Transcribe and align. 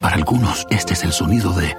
Para 0.00 0.16
algunos, 0.16 0.66
este 0.70 0.92
es 0.94 1.02
el 1.02 1.12
sonido 1.12 1.52
de... 1.52 1.76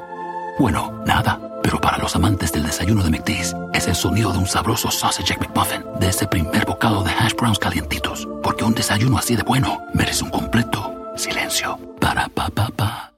Bueno, 0.58 1.04
nada. 1.06 1.40
Pero 1.62 1.80
para 1.82 1.98
los 1.98 2.16
amantes 2.16 2.52
del 2.52 2.64
desayuno 2.64 3.04
de 3.04 3.10
McDee's, 3.10 3.56
es 3.74 3.88
el 3.88 3.96
sonido 3.96 4.32
de 4.32 4.40
un 4.40 4.48
sabroso 4.48 4.92
sausage 4.92 5.38
McMuffin, 5.38 5.84
de 6.00 6.10
ese 6.10 6.28
primer 6.28 6.66
bocado 6.66 7.04
de 7.04 7.12
hash 7.12 7.34
browns 7.36 7.60
calientitos. 7.60 8.28
Porque 8.44 8.64
un 8.64 8.74
desayuno 8.74 9.18
así 9.18 9.36
de 9.36 9.44
bueno 9.44 9.80
merece 9.94 10.24
un 10.24 10.30
completo 10.30 10.94
silencio. 11.16 11.78
Para 12.00 12.28
pa 12.30 12.50
pa 12.50 12.70
pa. 12.76 13.12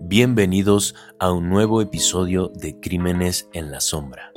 Bienvenidos 0.00 0.94
a 1.18 1.32
un 1.32 1.48
nuevo 1.48 1.80
episodio 1.80 2.48
de 2.54 2.78
Crímenes 2.78 3.48
en 3.54 3.70
la 3.70 3.80
Sombra. 3.80 4.31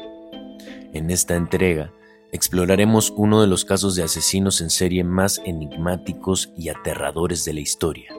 En 0.95 1.11
esta 1.11 1.35
entrega 1.35 1.91
exploraremos 2.31 3.13
uno 3.17 3.41
de 3.41 3.47
los 3.47 3.65
casos 3.65 3.95
de 3.95 4.03
asesinos 4.03 4.61
en 4.61 4.69
serie 4.69 5.03
más 5.03 5.41
enigmáticos 5.43 6.53
y 6.57 6.69
aterradores 6.69 7.43
de 7.43 7.53
la 7.53 7.59
historia, 7.59 8.15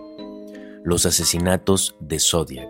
los 0.85 1.07
asesinatos 1.07 1.97
de 2.01 2.21
Zodiac. 2.21 2.69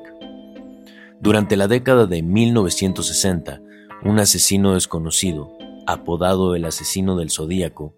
Durante 1.20 1.56
la 1.56 1.66
década 1.66 2.06
de 2.06 2.22
1960, 2.22 3.60
un 4.04 4.20
asesino 4.20 4.74
desconocido, 4.74 5.50
apodado 5.88 6.54
el 6.54 6.66
asesino 6.66 7.16
del 7.16 7.32
Zodíaco, 7.32 7.96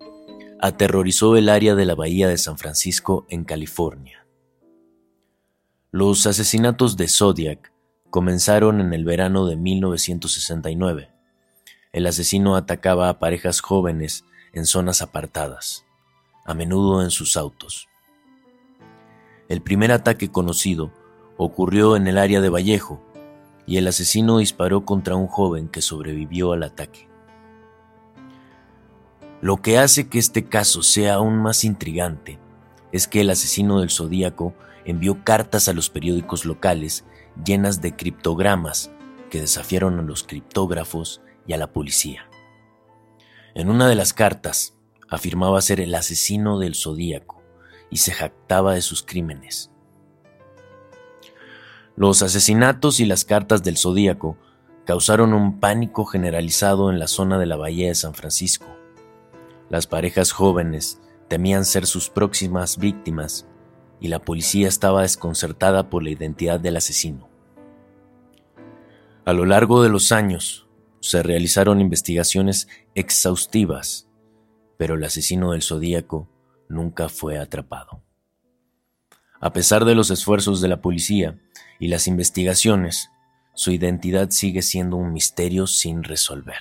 aterrorizó 0.60 1.36
el 1.36 1.50
área 1.50 1.74
de 1.74 1.84
la 1.84 1.94
bahía 1.94 2.26
de 2.26 2.38
San 2.38 2.56
Francisco 2.56 3.26
en 3.28 3.44
California. 3.44 4.26
Los 5.90 6.26
asesinatos 6.26 6.96
de 6.96 7.06
Zodiac 7.06 7.70
comenzaron 8.08 8.80
en 8.80 8.94
el 8.94 9.04
verano 9.04 9.44
de 9.44 9.56
1969 9.56 11.17
el 11.98 12.06
asesino 12.06 12.54
atacaba 12.54 13.08
a 13.08 13.18
parejas 13.18 13.60
jóvenes 13.60 14.24
en 14.52 14.66
zonas 14.66 15.02
apartadas, 15.02 15.84
a 16.44 16.54
menudo 16.54 17.02
en 17.02 17.10
sus 17.10 17.36
autos. 17.36 17.88
El 19.48 19.62
primer 19.62 19.90
ataque 19.90 20.30
conocido 20.30 20.92
ocurrió 21.36 21.96
en 21.96 22.06
el 22.06 22.16
área 22.16 22.40
de 22.40 22.50
Vallejo 22.50 23.02
y 23.66 23.78
el 23.78 23.88
asesino 23.88 24.38
disparó 24.38 24.84
contra 24.84 25.16
un 25.16 25.26
joven 25.26 25.68
que 25.68 25.82
sobrevivió 25.82 26.52
al 26.52 26.62
ataque. 26.62 27.08
Lo 29.40 29.56
que 29.56 29.78
hace 29.78 30.08
que 30.08 30.20
este 30.20 30.44
caso 30.44 30.84
sea 30.84 31.14
aún 31.14 31.36
más 31.36 31.64
intrigante 31.64 32.38
es 32.92 33.08
que 33.08 33.22
el 33.22 33.30
asesino 33.30 33.80
del 33.80 33.90
Zodíaco 33.90 34.54
envió 34.84 35.24
cartas 35.24 35.66
a 35.66 35.72
los 35.72 35.90
periódicos 35.90 36.44
locales 36.44 37.04
llenas 37.44 37.82
de 37.82 37.96
criptogramas 37.96 38.92
que 39.30 39.40
desafiaron 39.40 39.98
a 39.98 40.02
los 40.02 40.22
criptógrafos 40.22 41.22
y 41.48 41.54
a 41.54 41.56
la 41.56 41.72
policía. 41.72 42.30
En 43.54 43.70
una 43.70 43.88
de 43.88 43.96
las 43.96 44.12
cartas 44.12 44.76
afirmaba 45.08 45.60
ser 45.60 45.80
el 45.80 45.94
asesino 45.96 46.60
del 46.60 46.76
zodíaco 46.76 47.42
y 47.90 47.96
se 47.96 48.12
jactaba 48.12 48.74
de 48.74 48.82
sus 48.82 49.02
crímenes. 49.02 49.72
Los 51.96 52.22
asesinatos 52.22 53.00
y 53.00 53.06
las 53.06 53.24
cartas 53.24 53.64
del 53.64 53.76
zodíaco 53.76 54.36
causaron 54.84 55.32
un 55.32 55.58
pánico 55.58 56.04
generalizado 56.04 56.90
en 56.90 57.00
la 57.00 57.08
zona 57.08 57.38
de 57.38 57.46
la 57.46 57.56
Bahía 57.56 57.88
de 57.88 57.94
San 57.96 58.14
Francisco. 58.14 58.66
Las 59.68 59.86
parejas 59.86 60.30
jóvenes 60.30 61.00
temían 61.28 61.64
ser 61.64 61.86
sus 61.86 62.10
próximas 62.10 62.78
víctimas 62.78 63.48
y 64.00 64.08
la 64.08 64.20
policía 64.20 64.68
estaba 64.68 65.02
desconcertada 65.02 65.90
por 65.90 66.02
la 66.02 66.10
identidad 66.10 66.60
del 66.60 66.76
asesino. 66.76 67.28
A 69.24 69.32
lo 69.32 69.44
largo 69.44 69.82
de 69.82 69.88
los 69.88 70.12
años, 70.12 70.67
se 71.00 71.22
realizaron 71.22 71.80
investigaciones 71.80 72.68
exhaustivas, 72.94 74.08
pero 74.76 74.94
el 74.94 75.04
asesino 75.04 75.52
del 75.52 75.62
Zodíaco 75.62 76.28
nunca 76.68 77.08
fue 77.08 77.38
atrapado. 77.38 78.02
A 79.40 79.52
pesar 79.52 79.84
de 79.84 79.94
los 79.94 80.10
esfuerzos 80.10 80.60
de 80.60 80.68
la 80.68 80.80
policía 80.80 81.38
y 81.78 81.88
las 81.88 82.08
investigaciones, 82.08 83.10
su 83.54 83.70
identidad 83.70 84.30
sigue 84.30 84.62
siendo 84.62 84.96
un 84.96 85.12
misterio 85.12 85.66
sin 85.66 86.02
resolver. 86.02 86.58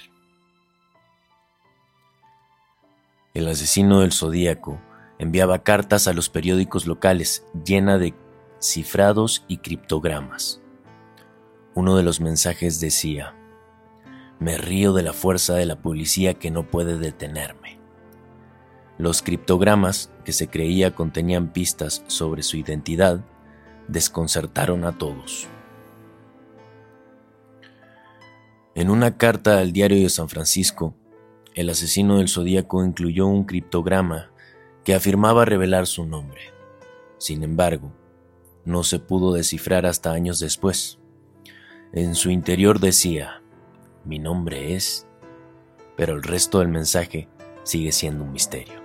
El 3.34 3.48
asesino 3.48 4.02
del 4.02 4.14
Zodíaco 4.14 4.82
enviaba 5.20 5.64
cartas 5.64 6.08
a 6.08 6.14
los 6.14 6.30
periódicos 6.30 6.86
locales 6.86 7.46
llena 7.66 7.98
de 7.98 8.16
cifrados 8.60 9.44
y 9.48 9.58
criptogramas. 9.58 10.62
Uno 11.76 11.98
de 11.98 12.04
los 12.04 12.20
mensajes 12.20 12.80
decía, 12.80 13.36
me 14.40 14.58
río 14.58 14.94
de 14.94 15.04
la 15.04 15.14
fuerza 15.14 15.56
de 15.56 15.66
la 15.66 15.82
policía 15.82 16.36
que 16.36 16.52
no 16.52 16.70
puede 16.70 16.98
detenerme. 16.98 17.80
Los 18.98 19.22
criptogramas, 19.22 20.12
que 20.26 20.32
se 20.32 20.48
creía 20.48 20.96
contenían 20.96 21.54
pistas 21.54 22.04
sobre 22.08 22.44
su 22.44 22.58
identidad, 22.58 23.24
desconcertaron 23.88 24.86
a 24.86 24.98
todos. 24.98 25.48
En 28.76 28.90
una 28.90 29.18
carta 29.18 29.60
al 29.60 29.72
diario 29.72 30.02
de 30.04 30.10
San 30.10 30.30
Francisco, 30.30 30.96
el 31.56 31.70
asesino 31.70 32.18
del 32.18 32.30
zodíaco 32.30 32.86
incluyó 32.86 33.26
un 33.26 33.46
criptograma 33.46 34.32
que 34.84 34.94
afirmaba 34.94 35.46
revelar 35.46 35.88
su 35.88 36.06
nombre. 36.06 36.42
Sin 37.18 37.44
embargo, 37.44 37.92
no 38.66 38.84
se 38.84 39.00
pudo 39.00 39.34
descifrar 39.34 39.86
hasta 39.86 40.12
años 40.12 40.40
después. 40.40 41.00
En 41.94 42.14
su 42.16 42.30
interior 42.30 42.80
decía, 42.80 43.42
mi 44.08 44.20
nombre 44.20 44.74
es, 44.74 45.06
pero 45.98 46.16
el 46.16 46.24
resto 46.24 46.60
del 46.60 46.70
mensaje 46.70 47.28
sigue 47.64 47.92
siendo 47.92 48.24
un 48.24 48.32
misterio. 48.32 48.82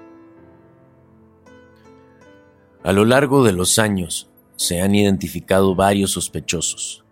A 2.82 2.92
lo 2.92 3.04
largo 3.04 3.44
de 3.44 3.52
los 3.52 3.78
años 3.78 4.28
se 4.56 4.82
han 4.82 4.94
identificado 4.96 5.76
varios 5.76 6.10
sospechosos, 6.10 7.04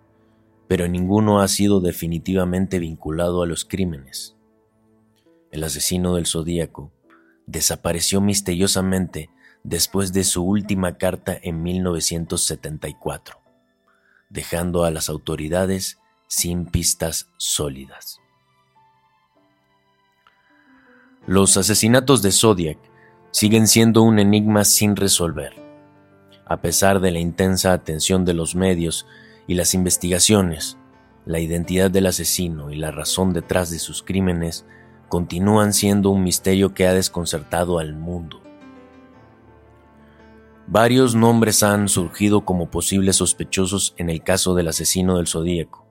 pero 0.67 0.89
ninguno 0.89 1.41
ha 1.41 1.47
sido 1.47 1.81
definitivamente 1.81 2.81
vinculado 2.81 3.43
a 3.43 3.47
los 3.47 3.65
crímenes. 3.65 4.37
El 5.53 5.63
asesino 5.63 6.17
del 6.17 6.27
Zodíaco 6.27 6.91
desapareció 7.47 8.21
misteriosamente 8.21 9.31
después 9.63 10.13
de 10.13 10.25
su 10.25 10.43
última 10.43 10.97
carta 10.97 11.39
en 11.41 11.63
1974, 11.63 13.41
dejando 14.29 14.83
a 14.85 14.91
las 14.91 15.09
autoridades 15.09 16.00
sin 16.31 16.65
pistas 16.65 17.29
sólidas. 17.39 18.21
Los 21.27 21.57
asesinatos 21.57 22.23
de 22.23 22.31
Zodiac 22.31 22.79
siguen 23.33 23.67
siendo 23.67 24.03
un 24.03 24.21
enigma 24.21 24.63
sin 24.65 24.95
resolver. 24.95 25.53
A 26.47 26.61
pesar 26.61 27.01
de 27.01 27.11
la 27.11 27.19
intensa 27.19 27.73
atención 27.73 28.25
de 28.25 28.35
los 28.35 28.55
medios 28.55 29.07
y 29.49 29.55
las 29.55 29.75
investigaciones, 29.75 30.79
la 31.27 31.41
identidad 31.41 31.91
del 31.91 32.07
asesino 32.07 32.71
y 32.71 32.77
la 32.77 32.93
razón 32.93 33.33
detrás 33.33 33.69
de 33.71 33.81
sus 33.81 34.05
crímenes 34.05 34.65
continúan 35.09 35.73
siendo 35.73 36.11
un 36.11 36.23
misterio 36.23 36.75
que 36.75 36.87
ha 36.87 36.95
desconcertado 36.95 37.81
al 37.81 37.97
mundo. 37.97 38.41
Varios 40.69 41.17
nombres 41.17 41.65
han 41.65 41.89
surgido 41.89 42.45
como 42.45 42.71
posibles 42.71 43.17
sospechosos 43.17 43.95
en 43.97 44.11
el 44.11 44.23
caso 44.23 44.55
del 44.55 44.69
asesino 44.69 45.17
del 45.17 45.27
Zodíaco, 45.27 45.90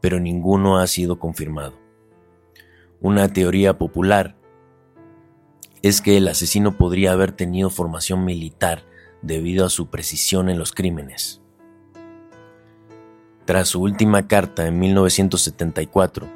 pero 0.00 0.20
ninguno 0.20 0.78
ha 0.78 0.86
sido 0.86 1.18
confirmado. 1.18 1.74
Una 3.00 3.32
teoría 3.32 3.78
popular 3.78 4.36
es 5.82 6.00
que 6.00 6.16
el 6.16 6.28
asesino 6.28 6.76
podría 6.76 7.12
haber 7.12 7.32
tenido 7.32 7.70
formación 7.70 8.24
militar 8.24 8.84
debido 9.22 9.64
a 9.66 9.70
su 9.70 9.88
precisión 9.88 10.48
en 10.48 10.58
los 10.58 10.72
crímenes. 10.72 11.42
Tras 13.44 13.68
su 13.68 13.80
última 13.80 14.26
carta 14.26 14.66
en 14.66 14.78
1974, 14.80 16.26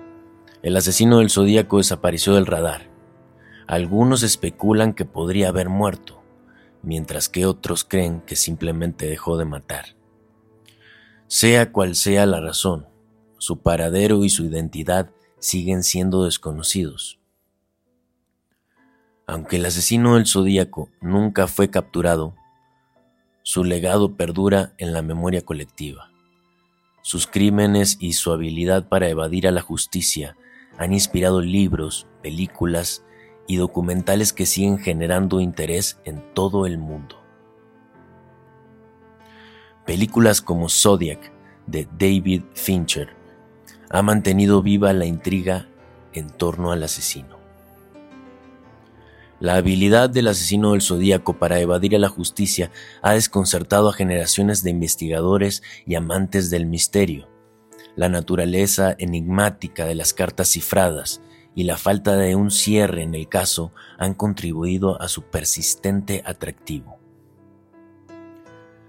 el 0.62 0.76
asesino 0.76 1.18
del 1.18 1.30
Zodíaco 1.30 1.78
desapareció 1.78 2.34
del 2.34 2.46
radar. 2.46 2.88
Algunos 3.66 4.22
especulan 4.22 4.92
que 4.92 5.04
podría 5.04 5.48
haber 5.48 5.68
muerto, 5.68 6.22
mientras 6.82 7.28
que 7.28 7.46
otros 7.46 7.84
creen 7.84 8.20
que 8.20 8.36
simplemente 8.36 9.08
dejó 9.08 9.36
de 9.38 9.44
matar. 9.44 9.96
Sea 11.26 11.72
cual 11.72 11.96
sea 11.96 12.26
la 12.26 12.40
razón, 12.40 12.89
su 13.40 13.62
paradero 13.62 14.22
y 14.22 14.28
su 14.28 14.44
identidad 14.44 15.10
siguen 15.38 15.82
siendo 15.82 16.24
desconocidos. 16.24 17.18
Aunque 19.26 19.56
el 19.56 19.64
asesino 19.64 20.16
del 20.16 20.26
zodíaco 20.26 20.90
nunca 21.00 21.46
fue 21.46 21.70
capturado, 21.70 22.34
su 23.42 23.64
legado 23.64 24.14
perdura 24.14 24.74
en 24.76 24.92
la 24.92 25.00
memoria 25.00 25.40
colectiva. 25.40 26.10
Sus 27.00 27.26
crímenes 27.26 27.96
y 27.98 28.12
su 28.12 28.30
habilidad 28.30 28.88
para 28.88 29.08
evadir 29.08 29.48
a 29.48 29.52
la 29.52 29.62
justicia 29.62 30.36
han 30.76 30.92
inspirado 30.92 31.40
libros, 31.40 32.06
películas 32.22 33.02
y 33.46 33.56
documentales 33.56 34.34
que 34.34 34.44
siguen 34.44 34.78
generando 34.78 35.40
interés 35.40 35.98
en 36.04 36.22
todo 36.34 36.66
el 36.66 36.76
mundo. 36.76 37.16
Películas 39.86 40.42
como 40.42 40.68
Zodiac 40.68 41.32
de 41.66 41.88
David 41.98 42.42
Fincher 42.52 43.19
ha 43.90 44.02
mantenido 44.02 44.62
viva 44.62 44.92
la 44.92 45.04
intriga 45.04 45.68
en 46.12 46.30
torno 46.30 46.70
al 46.70 46.82
asesino. 46.84 47.38
La 49.40 49.56
habilidad 49.56 50.08
del 50.10 50.28
asesino 50.28 50.72
del 50.72 50.82
zodíaco 50.82 51.38
para 51.38 51.60
evadir 51.60 51.96
a 51.96 51.98
la 51.98 52.08
justicia 52.08 52.70
ha 53.02 53.14
desconcertado 53.14 53.88
a 53.88 53.92
generaciones 53.92 54.62
de 54.62 54.70
investigadores 54.70 55.62
y 55.86 55.96
amantes 55.96 56.50
del 56.50 56.66
misterio. 56.66 57.28
La 57.96 58.08
naturaleza 58.08 58.94
enigmática 58.98 59.86
de 59.86 59.96
las 59.96 60.14
cartas 60.14 60.50
cifradas 60.50 61.20
y 61.54 61.64
la 61.64 61.76
falta 61.76 62.16
de 62.16 62.36
un 62.36 62.50
cierre 62.50 63.02
en 63.02 63.14
el 63.14 63.28
caso 63.28 63.72
han 63.98 64.14
contribuido 64.14 65.00
a 65.02 65.08
su 65.08 65.22
persistente 65.22 66.22
atractivo. 66.24 66.98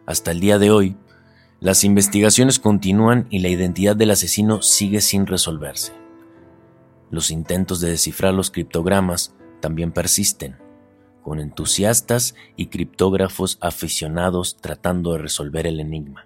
Hasta 0.06 0.32
el 0.32 0.42
día 0.42 0.60
de 0.60 0.70
hoy, 0.70 0.98
las 1.62 1.84
investigaciones 1.84 2.58
continúan 2.58 3.28
y 3.30 3.38
la 3.38 3.50
identidad 3.50 3.96
del 3.96 4.10
asesino 4.10 4.64
sigue 4.64 5.00
sin 5.00 5.28
resolverse. 5.28 5.94
Los 7.12 7.30
intentos 7.30 7.80
de 7.80 7.92
descifrar 7.92 8.34
los 8.34 8.50
criptogramas 8.50 9.36
también 9.60 9.92
persisten, 9.92 10.58
con 11.22 11.40
entusiastas 11.40 12.34
y 12.56 12.68
criptógrafos 12.68 13.60
aficionados 13.62 14.58
tratando 14.60 15.14
de 15.14 15.20
resolver 15.20 15.68
el 15.68 15.80
enigma 15.80 16.26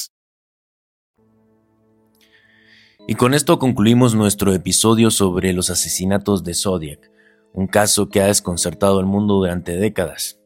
Y 3.11 3.15
con 3.15 3.33
esto 3.33 3.59
concluimos 3.59 4.15
nuestro 4.15 4.53
episodio 4.53 5.11
sobre 5.11 5.51
los 5.51 5.69
asesinatos 5.69 6.45
de 6.45 6.53
Zodiac, 6.53 7.11
un 7.51 7.67
caso 7.67 8.07
que 8.07 8.21
ha 8.21 8.27
desconcertado 8.27 8.99
al 8.99 9.05
mundo 9.05 9.33
durante 9.33 9.75
décadas. 9.75 10.39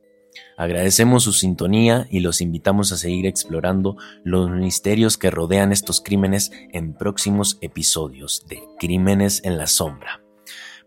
Agradecemos 0.58 1.22
su 1.22 1.32
sintonía 1.32 2.08
y 2.10 2.22
los 2.22 2.42
invitamos 2.42 2.92
a 2.92 2.98
seguir 2.98 3.28
explorando 3.28 3.98
los 4.24 4.50
misterios 4.50 5.20
que 5.20 5.30
rodean 5.30 5.72
estos 5.72 6.02
crímenes 6.02 6.50
en 6.74 6.96
próximos 6.96 7.60
episodios 7.62 8.48
de 8.50 8.64
Crímenes 8.80 9.44
en 9.44 9.60
la 9.60 9.68
Sombra. 9.68 10.24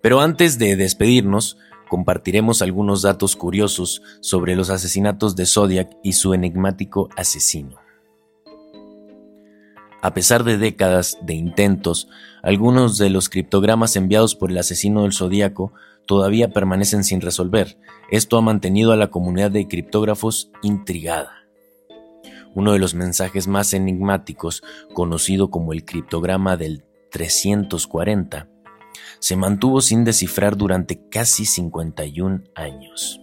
Pero 0.03 0.21
antes 0.21 0.59
de 0.59 0.75
despedirnos, 0.75 1.59
compartiremos 1.89 2.61
algunos 2.61 3.03
datos 3.03 3.37
curiosos 3.37 4.03
sobre 4.21 4.57
los 4.57 4.71
asesinatos 4.71 5.37
de 5.37 5.47
Zodiac 5.47 5.97
y 6.03 6.15
su 6.15 6.35
enigmático 6.35 7.09
asesino. 7.17 7.88
A 10.00 10.15
pesar 10.15 10.45
de 10.45 10.59
décadas 10.59 11.19
de 11.23 11.35
intentos, 11.35 12.09
algunos 12.43 12.99
de 12.99 13.11
los 13.11 13.29
criptogramas 13.29 13.97
enviados 13.97 14.37
por 14.37 14.50
el 14.50 14.59
asesino 14.59 15.03
del 15.03 15.12
zodíaco 15.12 15.73
todavía 16.06 16.50
permanecen 16.50 17.03
sin 17.03 17.21
resolver. 17.21 17.79
Esto 18.11 18.39
ha 18.39 18.41
mantenido 18.41 18.93
a 18.93 18.97
la 18.97 19.09
comunidad 19.11 19.50
de 19.50 19.67
criptógrafos 19.67 20.50
intrigada. 20.62 21.33
Uno 22.55 22.73
de 22.73 22.79
los 22.79 22.95
mensajes 22.95 23.49
más 23.49 23.75
enigmáticos, 23.75 24.62
conocido 24.95 25.50
como 25.50 25.73
el 25.73 25.85
criptograma 25.85 26.56
del 26.56 26.85
340, 27.11 28.49
se 29.19 29.37
mantuvo 29.37 29.81
sin 29.81 30.05
descifrar 30.05 30.56
durante 30.56 31.09
casi 31.09 31.44
51 31.44 32.44
años. 32.55 33.21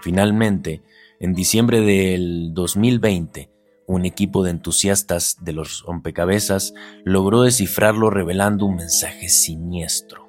Finalmente, 0.00 0.82
en 1.20 1.34
diciembre 1.34 1.80
del 1.82 2.52
2020, 2.54 3.51
un 3.86 4.04
equipo 4.04 4.42
de 4.42 4.50
entusiastas 4.50 5.36
de 5.40 5.52
los 5.52 5.82
rompecabezas 5.82 6.74
logró 7.04 7.42
descifrarlo 7.42 8.10
revelando 8.10 8.66
un 8.66 8.76
mensaje 8.76 9.28
siniestro. 9.28 10.28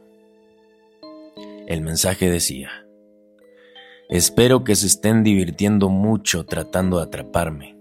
El 1.68 1.82
mensaje 1.82 2.30
decía, 2.30 2.70
Espero 4.10 4.64
que 4.64 4.76
se 4.76 4.88
estén 4.88 5.24
divirtiendo 5.24 5.90
mucho 5.90 6.46
tratando 6.46 6.98
de 6.98 7.04
atraparme. 7.04 7.78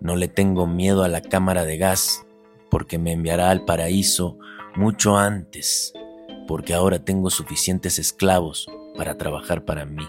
No 0.00 0.16
le 0.16 0.28
tengo 0.28 0.66
miedo 0.66 1.04
a 1.04 1.08
la 1.08 1.22
cámara 1.22 1.64
de 1.64 1.78
gas 1.78 2.26
porque 2.70 2.98
me 2.98 3.12
enviará 3.12 3.50
al 3.50 3.64
paraíso 3.64 4.38
mucho 4.76 5.16
antes, 5.16 5.92
porque 6.46 6.74
ahora 6.74 6.98
tengo 6.98 7.30
suficientes 7.30 7.98
esclavos 7.98 8.68
para 8.96 9.16
trabajar 9.16 9.64
para 9.64 9.86
mí. 9.86 10.06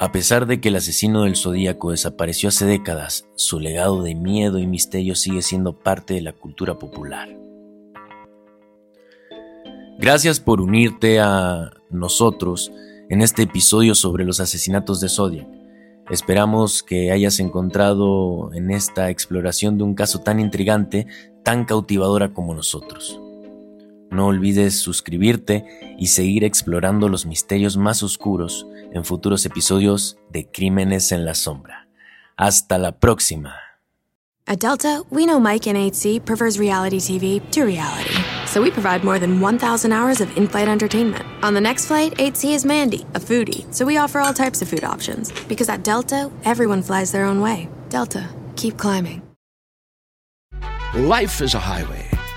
A 0.00 0.12
pesar 0.12 0.46
de 0.46 0.60
que 0.60 0.68
el 0.68 0.76
asesino 0.76 1.22
del 1.24 1.34
zodíaco 1.34 1.90
desapareció 1.90 2.50
hace 2.50 2.64
décadas, 2.64 3.26
su 3.34 3.58
legado 3.58 4.04
de 4.04 4.14
miedo 4.14 4.60
y 4.60 4.66
misterio 4.68 5.16
sigue 5.16 5.42
siendo 5.42 5.76
parte 5.76 6.14
de 6.14 6.20
la 6.20 6.32
cultura 6.32 6.78
popular. 6.78 7.28
Gracias 9.98 10.38
por 10.38 10.60
unirte 10.60 11.18
a 11.18 11.72
nosotros 11.90 12.70
en 13.08 13.22
este 13.22 13.42
episodio 13.42 13.96
sobre 13.96 14.24
los 14.24 14.38
asesinatos 14.38 15.00
de 15.00 15.08
Zodiac. 15.08 15.48
Esperamos 16.10 16.84
que 16.84 17.10
hayas 17.10 17.40
encontrado 17.40 18.52
en 18.54 18.70
esta 18.70 19.10
exploración 19.10 19.78
de 19.78 19.84
un 19.84 19.94
caso 19.96 20.20
tan 20.20 20.38
intrigante, 20.38 21.08
tan 21.42 21.64
cautivadora 21.64 22.32
como 22.32 22.54
nosotros. 22.54 23.20
No 24.10 24.26
olvides 24.26 24.80
suscribirte 24.80 25.96
y 25.98 26.06
seguir 26.06 26.44
explorando 26.44 27.08
los 27.08 27.26
misterios 27.26 27.76
más 27.76 28.02
oscuros 28.02 28.66
en 28.92 29.04
futuros 29.04 29.44
episodios 29.44 30.16
de 30.30 30.50
Crímenes 30.50 31.12
en 31.12 31.24
la 31.24 31.34
Sombra. 31.34 31.88
Hasta 32.36 32.78
la 32.78 32.92
próxima. 32.92 33.54
At 34.46 34.60
Delta, 34.60 35.02
we 35.10 35.26
know 35.26 35.38
Mike 35.38 35.66
in 35.66 35.76
8C 35.76 36.24
prefers 36.24 36.58
reality 36.58 36.98
TV 36.98 37.42
to 37.50 37.64
reality. 37.64 38.14
So 38.46 38.62
we 38.62 38.70
provide 38.70 39.04
more 39.04 39.18
than 39.18 39.42
1,000 39.42 39.92
hours 39.92 40.22
of 40.22 40.34
in 40.38 40.48
flight 40.48 40.68
entertainment. 40.68 41.26
On 41.42 41.52
the 41.52 41.60
next 41.60 41.84
flight, 41.84 42.14
8C 42.16 42.54
is 42.54 42.64
Mandy, 42.64 43.04
a 43.14 43.20
foodie. 43.20 43.66
So 43.74 43.84
we 43.84 43.98
offer 43.98 44.20
all 44.20 44.32
types 44.32 44.62
of 44.62 44.68
food 44.68 44.84
options. 44.84 45.32
Because 45.48 45.68
at 45.68 45.84
Delta, 45.84 46.30
everyone 46.46 46.80
flies 46.82 47.12
their 47.12 47.26
own 47.26 47.42
way. 47.42 47.68
Delta, 47.90 48.26
keep 48.56 48.78
climbing. 48.78 49.20
Life 50.94 51.42
is 51.42 51.52
a 51.52 51.58
highway 51.58 52.17